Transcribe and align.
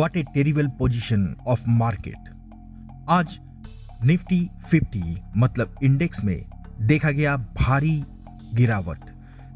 What 0.00 0.16
a 0.16 0.22
terrible 0.34 0.66
position 0.78 1.24
of 1.52 1.62
market 1.68 2.28
आज 3.10 3.38
Nifty 4.06 4.38
50 4.70 5.16
मतलब 5.36 5.74
index 5.84 6.24
में 6.24 6.40
देखा 6.88 7.10
गया 7.10 7.36
भारी 7.58 8.04
गिरावट 8.54 8.98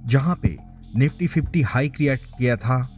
जहाँ 0.07 0.37
पे 0.43 0.57
निफ्टी 0.97 1.29
50 1.29 1.62
हाई 1.67 1.89
क्रिएट 1.97 2.20
किया 2.39 2.56
था 2.56 2.89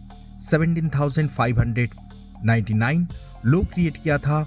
17,599 0.49 3.07
लो 3.47 3.61
क्रिएट 3.75 3.97
किया 4.03 4.19
था 4.19 4.47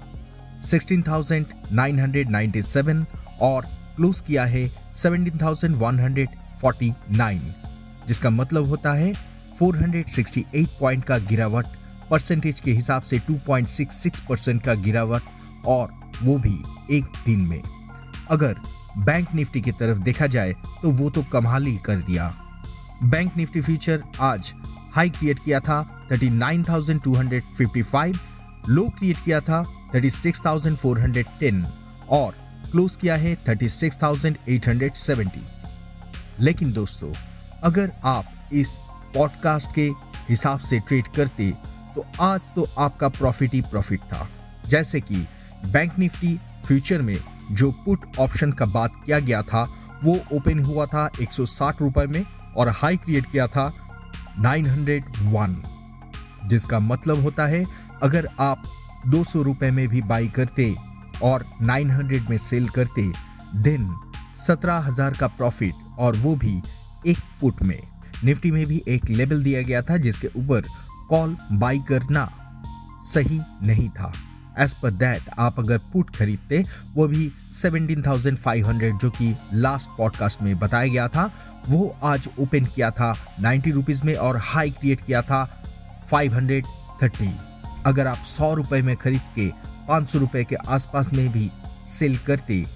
16,997 0.64 3.04
और 3.42 3.66
क्लोज 3.96 4.20
किया 4.26 4.44
है 4.54 4.68
17,149 5.04 7.40
जिसका 8.08 8.30
मतलब 8.36 8.64
होता 8.68 8.92
है 8.94 9.12
468 9.62 10.66
पॉइंट 10.80 11.04
का 11.04 11.18
गिरावट 11.28 11.66
परसेंटेज 12.10 12.60
के 12.60 12.72
हिसाब 12.72 13.02
से 13.02 13.22
2.66 13.30 14.20
परसेंट 14.20 14.62
का 14.62 14.74
गिरावट 14.74 15.22
और 15.66 15.88
वो 16.22 16.38
भी 16.38 16.62
एक 16.96 17.04
दिन 17.26 17.40
में। 17.40 17.62
अगर 18.30 18.56
बैंक 18.98 19.34
निफ्टी 19.34 19.60
की 19.60 19.72
तरफ़ 19.72 19.98
देखा 19.98 20.26
जाए 20.26 20.54
तो 20.82 20.90
वो 20.90 21.10
तो 21.10 21.22
कमाल 21.22 21.66
ही 21.66 21.76
कर 21.76 21.96
दिया। 21.96 22.34
बैंक 23.02 23.36
निफ्टी 23.36 23.60
फ्यूचर 23.60 24.02
आज 24.20 24.54
हाई 24.94 25.10
क्रिएट 25.10 25.38
किया 25.44 25.60
था 25.60 26.08
39,255 26.12 28.18
लो 28.68 28.88
क्रिएट 28.88 29.16
किया 29.24 29.40
था 29.40 29.90
36,410 29.94 31.64
और 32.08 32.34
क्लोज 32.70 32.96
किया 32.96 33.16
है 33.16 33.38
36,870 33.48 35.28
लेकिन 36.40 36.72
दोस्तों 36.72 37.12
अगर 37.62 37.92
आप 38.04 38.24
इस 38.52 38.80
पॉडकास्ट 39.14 39.74
के 39.74 39.90
हिसाब 40.28 40.60
से 40.60 40.78
ट्रेड 40.78 41.06
करते 41.06 41.52
तो 41.94 42.04
आज 42.20 42.40
तो 42.54 42.66
आपका 42.78 43.08
प्रॉफिट 43.08 43.54
ही 43.54 43.60
प्रॉफिट 43.60 44.00
था। 44.12 44.28
जैसे 44.68 45.00
कि 45.00 45.16
बैंक 45.66 45.98
निफ्टी 45.98 46.38
फ्यूचर 46.66 47.02
में 47.02 47.18
जो 47.52 47.70
पुट 47.84 48.16
ऑप्शन 48.18 48.52
का 48.52 48.66
बात 48.66 48.92
किया 49.06 49.18
गया 49.18 49.42
था, 49.42 49.62
वो 50.04 50.18
ओपन 50.32 50.58
हुआ 50.58 50.86
था 50.86 51.08
160 51.20 51.80
रुपए 51.80 52.06
में 52.06 52.24
और 52.56 52.68
हाई 52.68 52.96
क्रिएट 52.96 53.30
किया 53.32 53.46
था 53.46 53.72
901 54.40 55.56
जिसका 56.48 56.78
मतलब 56.78 57.22
होता 57.22 57.46
है, 57.46 57.64
अगर 58.02 58.28
आप 58.40 58.62
200 59.06 59.42
रुपए 59.42 59.70
में 59.70 59.86
भी 59.88 60.02
बाई 60.02 60.28
करते 60.28 60.74
और 61.22 61.44
900 61.62 62.28
में 62.30 62.38
सेल 62.38 62.68
करते 62.68 63.10
दिन 63.56 63.88
17000 64.38 65.16
का 65.18 65.26
प्रॉफिट 65.28 65.74
और 65.98 66.16
वो 66.16 66.34
भी 66.36 66.60
एक 67.06 67.18
पुट 67.40 67.62
में। 67.62 67.78
निफ्टी 68.24 68.50
में 68.50 68.64
भी 68.66 68.82
एक 68.88 69.10
लेवल 69.10 69.42
दिया 69.42 69.62
गया 69.62 69.82
था 69.82 69.96
जिसके 69.96 70.28
ऊपर 70.36 70.64
कॉल 71.10 71.36
बाई 71.52 71.78
करना 71.78 72.32
सही 73.02 73.40
नहीं 73.62 73.88
था। 73.88 74.12
एज 74.58 74.74
पर 74.74 74.90
दैट 74.90 75.22
आप 75.38 75.58
अगर 75.58 75.78
पुट 75.78 76.16
खरीदते 76.16 76.64
वो 76.94 77.08
भी 77.08 77.32
17,500 77.52 78.98
जो 78.98 79.10
कि 79.10 79.36
लास्ट 79.52 79.90
पॉडकास्ट 79.98 80.42
में 80.42 80.58
बताया 80.58 80.88
गया 80.88 81.08
था 81.08 81.32
वो 81.68 81.96
आज 82.02 82.28
ओपन 82.38 82.64
किया 82.64 82.90
था 82.90 83.36
90 83.40 83.72
रुपीज़ 83.72 84.04
में 84.04 84.14
और 84.14 84.36
हाई 84.36 84.70
क्रिएट 84.70 85.00
किया 85.00 85.22
था 85.22 85.64
530 86.14 87.30
अगर 87.86 88.06
आप 88.06 88.16
सौ 88.16 88.54
रुपए 88.54 88.82
में 88.82 88.96
खरीद 88.96 89.22
के 89.34 89.50
पाँच 89.88 90.08
सौ 90.08 90.18
रुपए 90.18 90.44
के 90.44 90.54
आसपास 90.54 91.12
में 91.12 91.32
भी 91.32 91.50
सेल 91.86 92.18
करते 92.18 92.66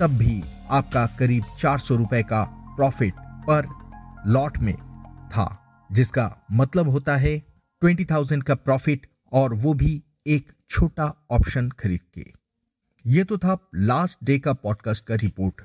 तब 0.00 0.10
भी 0.10 0.44
आपका 0.70 1.06
करीब 1.06 1.44
चार 1.58 1.78
सौ 1.78 1.96
रुपए 1.96 2.22
का 2.22 2.42
प्रॉफिट 2.76 3.14
पर 3.18 3.68
लॉट 4.26 4.58
में 4.58 4.76
था। 5.28 5.64
जिसका 5.92 6.36
मतलब 6.52 6.88
होता 6.88 7.16
है 7.16 7.57
ट्वेंटी 7.80 8.04
थाउज़ेंड 8.04 8.42
का 8.42 8.54
प्रॉफिट 8.54 9.06
और 9.32 9.54
वो 9.54 9.72
भी 9.74 10.02
एक 10.26 10.52
छोटा 10.70 11.04
ऑप्शन 11.30 11.68
खरीद 11.70 12.00
के। 12.14 12.24
ये 13.06 13.24
तो 13.24 13.38
था 13.38 13.56
लास्ट 13.74 14.18
डे 14.24 14.38
का 14.38 14.52
पॉडकास्ट 14.52 15.06
का 15.06 15.14
रिपोर्ट। 15.14 15.60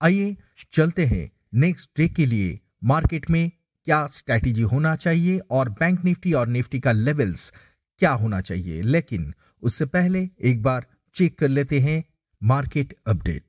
आइए 0.00 0.36
चलते 0.72 1.04
हैं 1.06 1.30
नेक्स्ट 1.54 1.90
डे 1.96 2.08
के 2.08 2.26
लिए 2.26 2.58
मार्केट 2.84 3.30
में 3.30 3.50
क्या 3.84 4.06
स्ट्रैटेजी 4.06 4.62
होना 4.62 4.96
चाहिए 4.96 5.38
और 5.50 5.68
बैंक 5.70 6.04
निफ्टी 6.04 6.32
और 6.32 6.48
निफ्टी 6.48 6.80
का 6.80 6.92
लेवल्स 6.92 7.52
क्या 7.98 8.12
होना 8.12 8.40
चाहिए। 8.40 8.80
लेकिन 8.82 9.32
उससे 9.62 9.84
पहले 9.86 10.28
एक 10.42 10.62
बार 10.62 10.86
चेक 11.14 11.38
कर 11.38 11.48
लेते 11.48 11.80
हैं 11.80 12.02
मार्केट 12.42 12.94
अपडेट। 13.06 13.42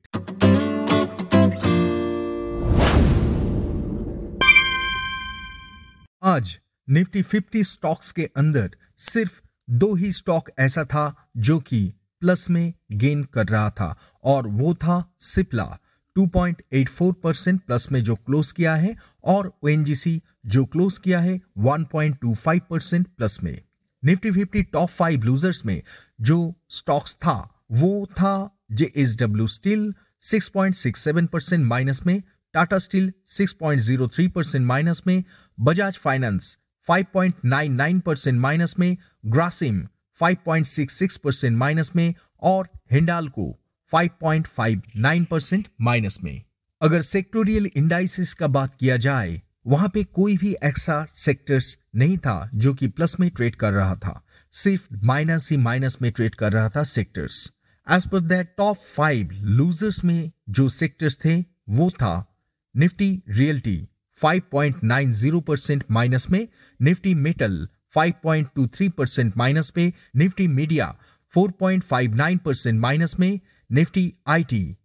आज 6.22 6.58
निफ्टी 6.88 7.22
50 7.22 7.64
स्टॉक्स 7.64 8.12
के 8.12 8.30
अंदर 8.36 8.70
सिर्फ़ 8.98 9.40
दो 9.70 9.94
ही 9.94 10.12
स्टॉक 10.12 10.50
ऐसा 10.58 10.84
था 10.84 11.28
जो 11.36 11.60
कि 11.60 11.94
प्लस 12.20 12.50
में 12.50 12.74
गेन 12.92 13.24
कर 13.24 13.46
रहा 13.46 13.70
था, 13.70 13.96
और 14.24 14.46
वो 14.46 14.74
था 14.74 15.14
सिप्ला। 15.18 15.78
2.84 16.18 17.12
परसेंट 17.12 17.60
प्लस 17.60 17.92
में 17.92 18.02
जो 18.02 18.14
क्लोज 18.14 18.52
किया 18.52 18.74
है, 18.74 18.96
और 19.24 19.58
ओएनजीसी 19.62 20.22
जो 20.46 20.64
क्लोज 20.64 20.98
किया 20.98 21.20
है 21.20 21.40
1.25 21.58 22.60
परसेंट 22.70 23.06
प्लस 23.06 23.42
में। 23.42 23.62
Nifty 24.04 24.30
fifty 24.30 24.62
top 24.62 24.88
five 24.88 25.22
losers 25.22 25.66
में 25.66 25.82
जो 26.20 26.54
स्टॉक्स 26.70 27.14
था, 27.14 27.64
वो 27.72 28.06
था 28.06 28.64
J 28.72 28.92
S 28.96 29.16
W 29.16 29.46
steel 29.46 29.94
6.67 30.20 31.26
percent 31.26 31.64
minus 31.64 32.06
में, 32.06 32.22
टाटा 32.52 32.78
स्टील 32.78 33.12
6.03 33.26 34.28
परसेंट 34.28 34.66
माइनस 34.66 35.02
में, 35.06 35.24
बजाज 35.60 35.98
फाइनेंस 35.98 36.58
5.99 36.88 38.00
परसेंट 38.00 38.40
माइनस 38.40 38.74
में, 38.78 38.96
ग्रासिम 39.26 39.86
5.66 40.20 41.16
परसेंट 41.16 41.58
माइनस 41.58 41.92
में 41.96 42.14
और 42.42 42.68
हिंडालको 42.92 43.60
5.59 43.94 45.24
परसेंट 45.24 45.68
माइनस 45.80 46.18
में। 46.24 46.42
अगर 46.82 47.02
सेक्टोरियल 47.02 47.66
इंडाइसिस 47.66 48.34
का 48.34 48.46
बात 48.46 48.76
किया 48.80 48.96
जाए, 48.96 49.42
वहाँ 49.66 49.88
पे 49.88 50.04
कोई 50.04 50.36
भी 50.36 50.52
ऐसा 50.52 51.04
सेक्टर्स 51.04 51.78
नहीं 51.94 52.18
था 52.18 52.50
जो 52.54 52.74
कि 52.74 52.88
प्लस 52.88 53.20
में 53.20 53.30
ट्रेड 53.30 53.56
कर 53.56 53.72
रहा 53.72 53.96
था। 53.96 54.22
सिर्फ़ 54.52 54.88
माइनस 55.02 55.50
ही 55.50 55.56
माइनस 55.56 55.98
में 56.02 56.12
ट्रेड 56.12 56.34
कर 56.34 56.52
रहा 56.52 56.68
था 56.68 56.82
sectors. 56.82 57.52
As 57.90 58.06
per 58.06 58.20
that 58.20 58.54
top 58.58 58.76
five 58.76 59.28
losers 59.32 60.04
में 60.04 60.32
जो 60.48 60.68
सेक्टर्स 60.68 61.18
थे, 61.24 61.44
वो 61.68 61.90
था 61.90 62.36
निफ्टी, 62.76 63.22
रियल्टी। 63.28 63.88
5.90 64.22 65.42
परसेंट 65.42 65.84
माइनस 65.90 66.30
में 66.30 66.48
निफ्टी 66.82 67.14
मेटल 67.14 67.68
5.23 67.98 68.90
परसेंट 68.90 69.36
माइनस 69.36 69.72
में 69.76 69.92
निफ्टी 70.16 70.48
मीडिया 70.48 70.96
4.59 71.36 72.38
परसेंट 72.38 72.80
माइनस 72.80 73.18
में 73.20 73.40
निफ्टी 73.72 74.14
आईटी 74.26 74.76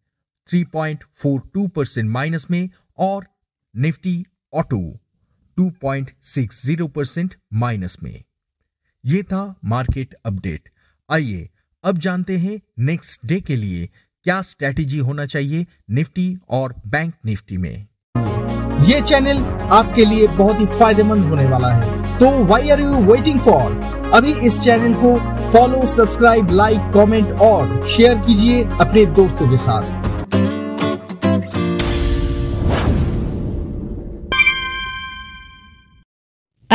3.42 0.47 1.69
परसेंट 1.69 2.09
माइनस 2.09 2.47
में, 2.51 2.69
और 2.97 3.25
निफ्टी 3.75 4.25
ऑटो 4.53 4.99
2.60 5.57 6.89
परसेंट 6.89 7.35
माइनस 7.53 7.97
में। 8.03 8.23
ये 9.05 9.23
था 9.23 9.59
मार्केट 9.65 10.13
अपडेट 10.25 10.69
आइए 11.09 11.49
अब 11.83 11.97
जानते 11.97 12.37
हैं 12.37 12.59
नेक्स्ट 12.79 13.25
डे 13.25 13.41
के 13.41 13.55
लिए 13.55 13.89
क्या 14.23 14.41
स्ट्रेटेजी 14.41 14.97
होना 14.97 15.25
चाहिए 15.25 15.65
निफ्टी 15.89 16.37
और 16.49 16.75
बैंक 16.87 17.13
निफ्टी 17.25 17.57
में। 17.57 17.88
ये 18.89 18.99
चैनल 19.01 19.37
आपके 19.71 20.03
लिए 20.05 20.27
बहुत 20.27 20.59
ही 20.59 20.65
फ़ायदेमंद 20.67 21.25
होने 21.29 21.45
वाला 21.45 21.67
है। 21.69 22.17
तो 22.19 22.29
why 22.45 22.69
are 22.69 22.79
you 22.81 22.95
waiting 23.05 23.39
for 23.39 24.11
अभी 24.13 24.31
इस 24.47 24.59
चैनल 24.61 24.93
को 25.03 25.13
फॉलो 25.49 25.85
सब्सक्राइब 25.87 26.51
लाइक 26.51 26.91
कमेंट 26.93 27.31
और 27.41 27.81
शेयर 27.87 28.15
कीजिए 28.17 28.63
अपने 28.81 29.05
दोस्तों 29.19 29.49
के 29.49 29.57
साथ। 29.57 29.98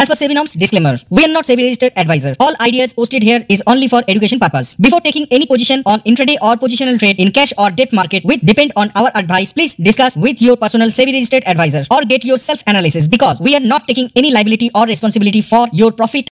As 0.05 0.11
per 0.11 0.17
SEBI 0.17 0.35
norms, 0.35 0.53
disclaimer, 0.53 0.97
we 1.09 1.25
are 1.25 1.29
not 1.29 1.47
SEBI 1.47 1.63
registered 1.63 1.95
advisor. 1.97 2.37
All 2.39 2.55
ideas 2.61 2.93
posted 2.93 3.23
here 3.23 3.47
is 3.49 3.63
only 3.67 3.89
for 3.89 4.03
education 4.07 4.39
purpose. 4.39 4.75
Before 4.77 5.01
taking 5.01 5.27
any 5.31 5.47
position 5.47 5.83
on 5.87 6.01
intraday 6.01 6.37
or 6.43 6.57
positional 6.57 6.99
trade 6.99 7.19
in 7.19 7.33
cash 7.33 7.55
or 7.57 7.71
debt 7.71 7.91
market 7.91 8.23
with 8.23 8.45
depend 8.45 8.73
on 8.77 8.91
our 8.97 9.11
advice, 9.15 9.55
please 9.55 9.75
discuss 9.77 10.19
with 10.19 10.43
your 10.43 10.59
personal 10.59 10.89
SEBI 10.91 11.15
registered 11.15 11.43
advisor 11.47 11.85
or 11.91 12.03
get 12.03 12.23
your 12.23 12.37
self 12.37 12.63
analysis 12.67 13.09
because 13.09 13.41
we 13.41 13.57
are 13.57 13.65
not 13.73 13.89
taking 13.89 14.11
any 14.15 14.31
liability 14.31 14.71
or 14.75 14.85
responsibility 14.85 15.41
for 15.53 15.65
your 15.73 15.91
profit 16.03 16.29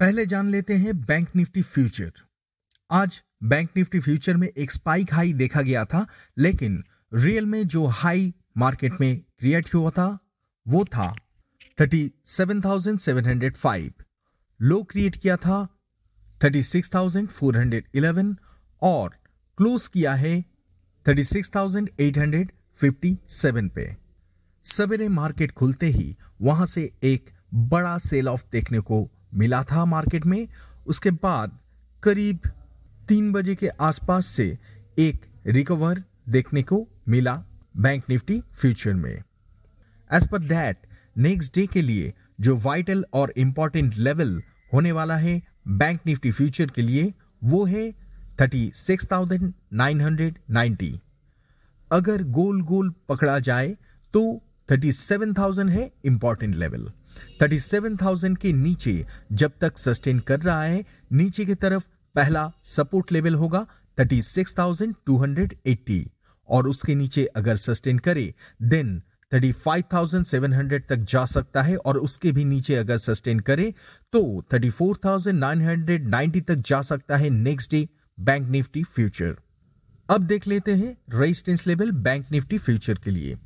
पहले 0.00 0.26
जान 0.26 0.50
लेते 0.50 0.74
हैं 0.84 0.94
bank 1.06 1.28
Nifty 1.36 1.62
future 1.62 2.10
आज 2.90 3.20
bank 3.52 3.70
Nifty 3.76 4.00
future 4.06 4.36
में 4.36 4.48
एक 4.48 4.72
spike 4.72 5.14
high 5.14 5.32
देखा 5.42 5.62
गया 5.68 5.84
था 5.92 6.06
लेकिन 6.38 6.82
रियल 7.12 7.46
में 7.54 7.62
जो 7.74 7.86
हाई 8.00 8.32
मार्केट 8.58 9.00
में 9.00 9.16
क्रिएट 9.16 9.74
हुआ 9.74 9.90
था 9.98 10.08
वो 10.66 10.84
था 10.84 11.14
37,705 11.78 13.92
लो 14.62 14.82
क्रिएट 14.82 15.16
किया 15.16 15.36
था 15.36 15.68
36,411 16.42 18.34
और 18.82 19.10
क्लोज 19.58 19.88
किया 19.88 20.14
है 20.14 20.44
36,857 21.06 23.70
पे। 23.70 23.96
सवेरे 24.62 25.08
मार्केट 25.08 25.52
खुलते 25.52 25.86
ही 25.86 26.16
वहाँ 26.42 26.66
से 26.66 26.92
एक 27.02 27.30
बड़ा 27.54 27.98
सेल 27.98 28.28
ऑफ़ 28.28 28.44
देखने 28.52 28.80
को 28.80 29.10
मिला 29.34 29.62
था 29.62 29.84
मार्केट 29.84 30.26
में। 30.26 30.48
उसके 30.86 31.10
बाद 31.10 31.58
करीब 32.02 32.38
तीन 33.08 33.32
बजे 33.32 33.54
के 33.54 33.68
आसपास 33.68 34.26
से 34.26 34.58
एक 34.98 35.26
रिकवर 35.46 36.02
देखने 36.28 36.62
को 36.62 36.88
मिला 37.08 37.44
बैंक 37.76 38.04
निफ्टी 38.08 38.40
फ्यूचर 38.40 38.94
में। 38.94 39.22
As 40.12 40.28
per 40.28 40.38
that 40.38 40.85
next 41.16 41.54
day 41.54 41.66
के 41.66 41.82
लिए 41.82 42.12
जो 42.40 42.56
वाइटल 42.56 43.04
और 43.14 43.32
इंपॉर्टेंट 43.36 43.94
लेवल 43.96 44.40
होने 44.72 44.92
वाला 44.92 45.16
है 45.16 45.40
बैंक 45.68 46.00
निफ्टी 46.06 46.30
फ्यूचर 46.30 46.70
के 46.70 46.82
लिए, 46.82 47.12
वो 47.42 47.64
है 47.64 47.90
thirty 48.40 48.70
six 48.74 49.10
thousand 49.12 49.52
nine 49.72 50.00
hundred 50.00 50.38
ninety 50.50 50.92
अगर 51.90 52.22
गोल 52.32 52.60
गोल 52.62 52.92
पकड़ा 53.08 53.38
जाए 53.38 53.76
तो 54.14 54.22
थर्टी 54.68 54.92
सेवन 54.92 55.32
थाउज़ेंड 55.34 55.70
है 55.70 55.90
important 56.04 56.54
level. 56.54 56.90
Thirty 57.42 57.58
seven 57.60 57.96
thousand 57.96 58.36
के 58.38 58.52
नीचे 58.52 59.04
जब 59.32 59.52
तक 59.60 59.78
सस्टेन 59.78 60.18
कर 60.20 60.40
रहा 60.40 60.62
है, 60.62 60.84
नीचे 61.12 61.44
की 61.44 61.54
तरफ़ 61.54 61.86
पहला 62.14 62.50
सपोर्ट 62.64 63.12
लेवल 63.12 63.34
होगा 63.34 63.66
thirty 63.98 64.20
six 64.22 64.58
thousand 64.58 64.94
two 65.06 65.16
hundred 65.16 65.54
eighty. 65.66 66.06
और 66.48 66.68
उसके 66.68 66.94
नीचे 66.94 67.24
अगर 67.36 67.56
सस्टेन 67.56 67.98
करे 67.98 68.32
देन 68.62 69.00
35,700 69.32 70.80
तक 70.88 70.96
जा 70.96 71.24
सकता 71.24 71.62
है 71.62 71.76
और 71.76 71.98
उसके 71.98 72.32
भी 72.32 72.44
नीचे 72.44 72.74
अगर 72.74 72.96
सस्टेन 72.98 73.40
करे 73.40 73.74
तो 74.12 74.20
34,990 74.52 76.42
तक 76.48 76.54
जा 76.54 76.80
सकता 76.82 77.16
है 77.16 77.30
next 77.30 77.70
day 77.70 77.88
bank 78.18 78.48
Nifty 78.48 78.82
future. 78.84 79.36
अब 80.08 80.22
देख 80.22 80.46
लेते 80.46 80.74
हैं 80.74 80.96
resistance 81.14 81.66
level 81.66 81.90
bank 81.90 82.26
Nifty 82.32 82.58
future 82.58 82.94
के 82.94 83.10
लिए। 83.10 83.36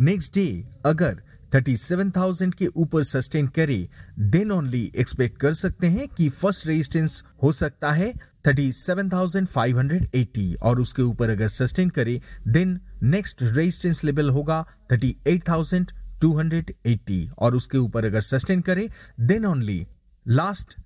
नेक्स्ट 0.00 0.34
डे 0.34 0.64
अगर 0.86 1.22
37,000 1.52 2.54
के 2.54 2.66
ऊपर 2.66 3.02
सस्टेन 3.02 3.46
करे 3.48 3.88
देन 4.18 4.50
ओनली 4.52 4.92
एक्सपेक्ट 4.96 5.38
कर 5.38 5.52
सकते 5.52 5.86
हैं 5.86 6.08
कि 6.08 6.28
फ़र्स्ट 6.28 6.66
रेजिस्टेंस 6.66 7.22
हो 7.42 7.52
सकता 7.52 7.92
है 7.92 8.12
37,580 8.46 10.56
और 10.62 10.80
उसके 10.80 11.02
ऊपर 11.02 11.30
अगर 11.30 11.48
सस्टेन 11.48 11.90
करे 11.90 12.20
देन 12.48 12.80
नेक्स्ट 13.02 13.42
रेजिस्टेंस 13.42 14.04
लेवल 14.04 14.30
होगा 14.30 14.66
38,280 14.92 17.28
और 17.38 17.54
उसके 17.56 17.78
ऊपर 17.78 18.04
अगर 18.04 18.20
सस्टेन 18.20 18.60
करे 18.60 18.90
then 19.20 19.46
only 19.46 19.86
last 20.26 20.76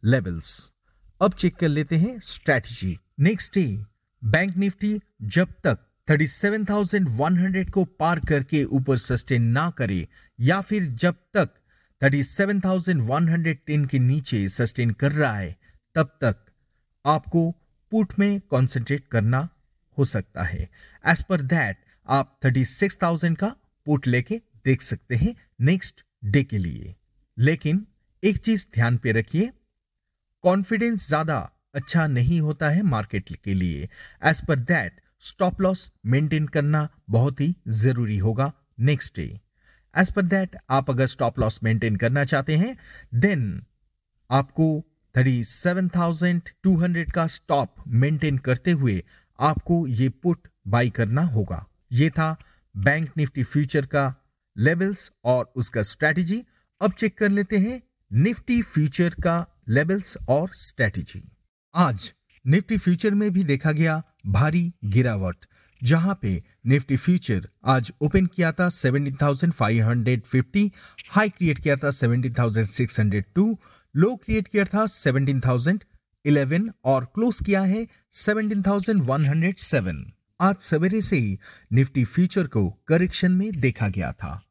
लेवल्स 0.02 0.72
अब 1.20 1.32
चेक 1.32 1.56
कर 1.56 1.68
लेते 1.68 1.96
हैं 1.96 2.18
strategy 2.22 2.98
next 3.20 3.54
day 3.54 3.84
bank 4.22 4.56
Nifty 4.56 5.00
जब 5.36 5.48
तक 5.64 5.78
37,100 6.08 7.70
को 7.70 7.84
पार 8.00 8.20
करके 8.20 8.62
ऊपर 8.78 8.96
सस्टेन 8.98 9.42
ना 9.42 9.68
करे 9.70 10.06
या 10.38 10.60
फिर 10.60 10.86
जब 11.02 11.14
तक 11.36 11.50
37,110 12.02 13.86
के 13.86 13.98
नीचे 13.98 14.48
सस्टेन 14.48 14.90
कर 14.92 15.12
रहा 15.12 15.36
है 15.36 15.56
तब 15.94 16.06
तक 16.20 16.36
आपको 17.04 17.50
पुट 17.92 18.12
में 18.18 18.40
कंसंट्रेट 18.40 19.06
करना 19.08 19.48
हो 19.98 20.04
सकता 20.04 20.42
है। 20.42 20.68
एज 21.04 21.22
पर 21.22 21.40
दैट 21.42 21.76
आप 22.08 22.38
36,000 22.44 23.34
का 23.36 23.48
पुट 23.86 24.06
लेके 24.06 24.40
देख 24.64 24.82
सकते 24.82 25.16
हैं 25.16 25.34
नेक्स्ट 25.60 26.04
डे 26.24 26.42
के 26.44 26.58
लिए। 26.58 26.94
लेकिन 27.38 27.86
एक 28.22 28.36
चीज़ 28.38 28.66
ध्यान 28.74 28.96
पे 28.96 29.12
रखिए 29.12 29.50
कॉन्फिडेंस 30.44 31.08
ज़्यादा 31.08 31.38
अच्छा 31.74 32.06
नहीं 32.06 32.40
होता 32.40 32.68
है 32.68 32.82
मार्केट 32.82 33.36
के 33.44 33.54
लिए। 33.54 33.88
As 34.24 34.44
per 34.46 34.56
that 34.56 35.00
stop 35.24 35.60
loss 35.60 35.92
maintain 36.06 36.46
करना 36.46 36.88
बहुत 37.10 37.40
ही 37.40 37.56
ज़रूरी 37.68 38.18
होगा 38.18 38.52
next 38.80 39.16
day 39.16 39.40
as 39.98 40.12
per 40.12 40.22
that 40.22 40.56
आप 40.70 40.90
अगर 40.90 41.06
स्टॉप 41.06 41.38
लॉस 41.40 41.60
मेंटेन 41.62 41.96
करना 41.96 42.24
चाहते 42.24 42.56
हैं 42.56 42.76
देन 43.14 43.62
आपको 44.30 44.84
thirty 45.16 45.44
seven 45.44 45.88
thousand 45.88 46.42
two 46.62 46.76
hundred 46.76 47.12
का 47.12 47.26
स्टॉप 47.26 47.74
मेंटेन 47.88 48.38
करते 48.38 48.70
हुए 48.70 49.04
आपको 49.40 49.86
ये 49.86 50.08
पुट 50.08 50.48
बाई 50.68 50.90
करना 50.90 51.22
होगा। 51.22 51.66
ये 51.92 52.10
था 52.10 52.36
बैंक 52.76 53.10
निफ्टी 53.16 53.42
फ्यूचर 53.42 53.86
का 53.86 54.14
लेवल्स 54.58 55.10
और 55.24 55.52
उसका 55.56 55.82
स्ट्रैटेजी 55.82 56.44
अब 56.82 56.92
चेक 56.92 57.18
कर 57.18 57.28
लेते 57.28 57.58
हैं 57.58 57.82
निफ्टी 58.12 58.62
फ्यूचर 58.62 59.14
का 59.22 59.46
लेवल्स 59.68 60.16
और 60.28 60.50
स्ट्रैटेजी 60.54 61.32
आज 61.74 62.12
निफ्टी 62.46 62.78
फ्यूचर 62.78 63.10
में 63.10 63.30
भी 63.30 63.44
देखा 63.44 63.72
गया 63.72 64.02
भारी 64.26 64.72
गिरावट 64.84 65.36
जहाँ 65.82 66.18
पे 66.22 66.42
निफ्टी 66.66 66.96
फ्यूचर 66.96 67.48
आज 67.66 67.92
ओपन 68.00 68.26
किया 68.26 68.52
था 68.52 68.68
17,550 68.68 70.70
हाई 71.10 71.28
क्रिएट 71.28 71.58
किया 71.58 71.76
था 71.76 71.88
17,602 71.88 73.56
लो 73.96 74.16
क्रिएट 74.16 74.48
किया 74.48 74.64
था 74.64 74.84
17,011 74.84 76.70
और 76.84 77.04
क्लोज 77.04 77.42
किया 77.46 77.62
है 77.62 77.86
17,107 78.12 80.04
आज 80.40 80.56
सवेरे 80.56 81.02
से 81.02 81.16
ही 81.16 81.38
निफ्टी 81.72 82.04
फ्यूचर 82.04 82.46
को 82.46 82.70
करेक्शन 82.70 83.32
में 83.32 83.60
देखा 83.60 83.88
गया 83.88 84.12
था। 84.12 84.42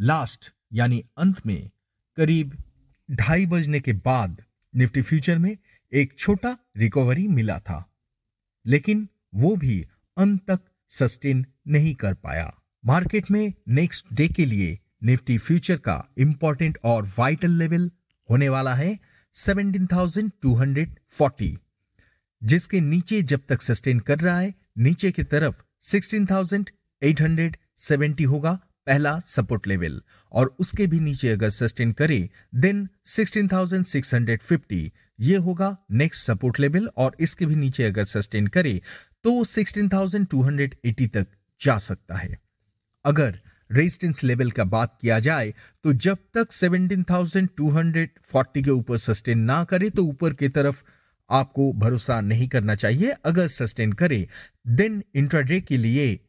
लास्ट 0.00 0.52
यानी 0.72 1.04
अंत 1.18 1.46
में 1.46 1.70
करीब 2.16 2.62
ढाई 3.10 3.46
बजने 3.46 3.80
के 3.80 3.92
बाद 3.92 4.42
निफ्टी 4.76 5.02
फ्यूचर 5.02 5.38
में 5.38 5.56
एक 5.94 6.18
छोटा 6.18 6.58
रिकवरी 6.76 7.28
मिला 7.28 7.58
था। 7.58 7.92
लेकिन 8.66 9.08
वो 9.34 9.56
भी 9.56 9.86
अंत 10.16 10.50
तक 10.50 10.60
सस्टेन 10.88 11.46
नहीं 11.68 11.94
कर 11.94 12.14
पाया। 12.14 12.52
मार्केट 12.84 13.30
में 13.30 13.52
नेक्स्ट 13.68 14.06
डे 14.12 14.28
के 14.28 14.44
लिए 14.44 14.78
निफ्टी 15.04 15.38
फ्यूचर 15.38 15.76
का 15.76 16.12
इंपॉर्टेंट 16.18 16.78
और 16.84 17.08
वाइटल 17.18 17.50
लेवल 17.50 17.90
होने 18.28 18.48
वाला 18.48 18.74
है 18.74 18.98
17,240 19.34 21.56
जिसके 22.42 22.80
नीचे 22.80 23.22
जब 23.22 23.40
तक 23.48 23.62
सस्टेन 23.62 24.00
कर 24.00 24.18
रहा 24.18 24.38
है 24.38 24.54
नीचे 24.78 25.10
की 25.10 25.22
तरफ़ 25.22 25.62
16,870 25.82 28.26
होगा 28.26 28.58
पहला 28.86 29.18
सपोर्ट 29.18 29.66
लेवल 29.66 30.02
और 30.32 30.56
उसके 30.58 30.86
भी 30.86 31.00
नीचे 31.00 31.28
अगर 31.28 31.50
सस्टेन 31.50 31.92
करे 31.92 32.30
देन 32.54 32.88
16,650 33.06 34.90
ये 35.20 35.36
होगा 35.36 35.76
नेक्स्ट 35.90 36.26
सपोर्ट 36.26 36.60
लेवल 36.60 36.90
और 36.96 37.16
इसके 37.20 37.46
भी 37.46 37.54
नीचे 37.54 37.84
अगर 37.84 38.04
सस्टेन 38.04 38.46
करे 38.46 38.82
तो 39.24 39.44
16,280 39.44 41.08
तक 41.08 41.26
जा 41.60 41.78
सकता 41.78 42.16
है। 42.16 42.38
अगर 43.04 43.40
रेजिस्टेंस 43.70 44.24
लेवल 44.24 44.50
का 44.50 44.64
बात 44.66 44.98
किया 45.00 45.18
जाए 45.18 45.54
तो 45.84 45.92
जब 45.92 46.18
तक 46.34 46.52
17,240 46.52 48.64
के 48.64 48.70
ऊपर 48.70 48.98
सस्टेन 48.98 49.40
ना 49.40 49.64
करे 49.64 49.90
तो 49.90 50.04
ऊपर 50.04 50.34
की 50.34 50.48
तरफ़ 50.48 50.82
आपको 51.30 51.72
भरोसा 51.72 52.20
नहीं 52.20 52.48
करना 52.48 52.74
चाहिए। 52.74 53.14
अगर 53.24 53.46
सस्टेन 53.46 53.92
करे 53.92 54.28
देन 54.66 55.02
इंट्राडे 55.14 55.60
के 55.60 55.76
लिए 55.76 56.20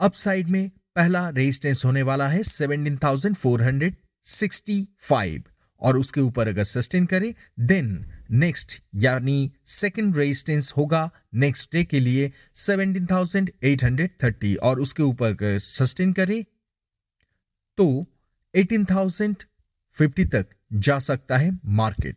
अपसाइड 0.00 0.48
में 0.48 0.70
पहला 0.96 1.28
रेजिस्टेंस 1.28 1.84
होने 1.84 2.02
वाला 2.02 2.28
है 2.28 2.42
17,465 2.42 5.42
और 5.82 5.98
उसके 5.98 6.20
ऊपर 6.20 6.48
अगर 6.48 6.64
सस्टेन 6.64 7.06
करे 7.06 7.34
देन 7.60 8.04
नेक्स्ट 8.30 8.82
यानी 8.94 9.52
सेकंड 9.66 10.16
रेजिस्टेंस 10.16 10.74
होगा 10.76 11.10
नेक्स्ट 11.34 11.72
डे 11.72 11.84
के 11.84 12.00
लिए 12.00 12.32
17,830 12.54 14.58
और 14.58 14.80
उसके 14.80 15.02
ऊपर 15.02 15.58
सस्टेन 15.58 16.12
करे 16.12 16.46
तो 17.76 18.06
18,050 18.56 20.32
तक 20.32 20.46
जा 20.72 20.98
सकता 20.98 21.38
है 21.38 21.58
मार्केट 21.64 22.16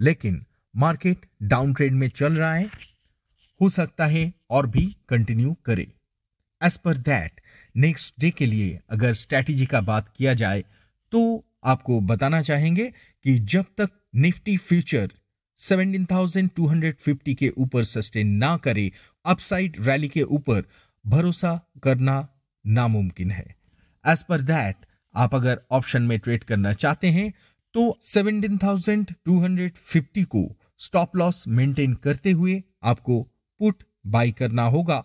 लेकिन 0.00 0.46
मार्केट 0.76 1.26
डाउन 1.42 1.74
ट्रेड 1.74 1.92
में 1.92 2.08
चल 2.08 2.32
रहा 2.32 2.54
है 2.54 2.70
हो 3.60 3.68
सकता 3.68 4.06
है 4.06 4.32
और 4.50 4.66
भी 4.66 4.96
कंटिन्यू 5.08 5.56
करे। 5.64 5.92
As 6.62 6.76
per 6.76 6.96
that 6.96 7.40
next 7.76 8.20
day 8.20 8.30
के 8.30 8.46
लिए 8.46 8.80
अगर 8.90 9.12
स्ट्रैटेजी 9.12 9.66
का 9.66 9.80
बात 9.80 10.12
किया 10.16 10.34
जाए 10.34 10.64
तो 11.10 11.44
आपको 11.64 12.00
बताना 12.00 12.42
चाहेंगे 12.42 12.92
कि 13.22 13.38
जब 13.38 13.62
तक 13.62 13.88
निफ्टी 14.14 14.56
फ्यूचर 14.56 15.10
17,250 15.62 17.34
के 17.34 17.52
ऊपर 17.56 17.84
सस्टेन 17.84 18.36
ना 18.36 18.56
करे 18.56 18.92
अपसाइड 19.24 19.76
रैली 19.80 20.08
के 20.08 20.22
ऊपर 20.22 20.64
भरोसा 21.04 21.70
करना 21.82 22.28
नामुमकिन 22.64 23.30
है। 23.30 23.56
एज 24.04 24.22
पर 24.22 24.40
दैट 24.40 24.76
आप 25.14 25.34
अगर 25.34 25.60
ऑप्शन 25.70 26.02
में 26.02 26.18
ट्रेड 26.18 26.44
करना 26.44 26.74
चाहते 26.74 27.10
हैं 27.10 27.32
तो 27.74 28.00
17,250 28.04 30.26
को 30.26 30.56
स्टॉप 30.78 31.16
लॉस 31.16 31.48
मेंटेन 31.48 31.94
करते 31.94 32.30
हुए 32.30 32.62
आपको 32.82 33.28
पुट 33.60 33.82
बाई 34.06 34.32
करना 34.32 34.66
होगा। 34.66 35.04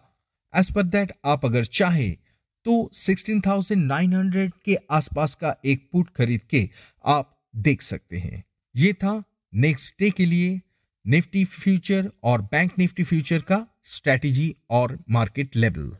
एज 0.53 0.71
पर 0.71 0.85
दैट 0.85 1.11
आप 1.25 1.45
अगर 1.45 1.65
चाहे 1.65 2.17
तो 2.65 2.89
16,900 2.93 4.51
के 4.65 4.77
आसपास 4.91 5.35
का 5.35 5.55
एक 5.65 5.89
पुट 5.91 6.09
खरीद 6.09 6.41
के 6.49 6.69
आप 7.05 7.39
देख 7.55 7.81
सकते 7.81 8.17
हैं। 8.17 8.43
ये 8.75 8.93
था 8.93 9.23
नेक्स्ट 9.57 9.95
डे 9.99 10.09
के 10.09 10.25
लिए 10.25 10.59
निफ्टी 11.05 11.43
फ्यूचर 11.45 12.09
और 12.23 12.41
बैंक 12.41 12.71
निफ्टी 12.79 13.03
फ्यूचर 13.03 13.41
का 13.41 13.57
स्ट्रेटजी 13.83 14.53
और 14.69 14.97
मार्केट 15.09 15.55
लेवल। 15.55 15.97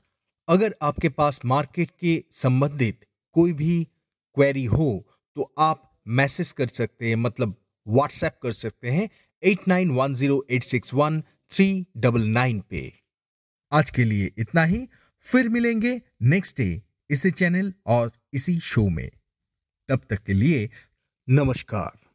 अगर 0.48 0.76
आपके 0.82 1.10
पास 1.10 1.40
मार्केट 1.46 1.92
के 2.02 2.24
संबंधित 2.32 3.06
कोई 3.36 3.54
भी 3.54 3.84
क्वेरी 4.38 4.66
हो 4.66 4.90
तो 5.36 5.54
आप 5.60 6.02
मैसेज 6.08 6.52
कर 6.52 6.68
सकते 6.68 7.10
हैं 7.10 7.16
मतलब 7.16 7.56
व्हाट्सएप 7.88 8.40
कर 8.44 8.52
सकते 8.52 8.92
हैं 8.92 9.10
eight 9.44 9.68
nine 9.68 9.92
one 9.92 10.14
zero 10.14 10.46
eight 10.52 10.64
six 10.64 10.94
one 10.94 11.22
three 11.52 11.86
double 11.98 12.28
nine 12.30 12.64
पे। 12.70 12.92
आज 13.72 13.90
के 13.90 14.04
लिए 14.04 14.32
इतना 14.38 14.64
ही। 14.64 14.88
फिर 15.24 15.50
मिलेंगे 15.50 16.02
नेक्स्ट 16.22 16.58
डे 16.58 16.82
इसी 17.10 17.32
चैनल 17.32 17.74
और 17.86 18.12
इसी 18.34 18.58
शो 18.58 18.90
में। 18.90 19.10
तब 19.90 20.02
तक 20.10 20.24
के 20.24 20.34
लिए 20.34 20.70
नमस्कार। 21.28 22.07